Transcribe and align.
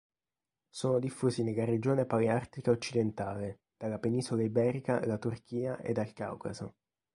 Sono 0.71 0.97
diffusi 0.97 1.43
nella 1.43 1.63
Regione 1.63 2.07
Paleartica 2.07 2.71
occidentale, 2.71 3.59
dalla 3.77 3.99
Penisola 3.99 4.41
Iberica 4.41 4.99
alla 4.99 5.19
Turchia 5.19 5.77
ed 5.77 5.99
al 5.99 6.11
Caucaso. 6.13 6.73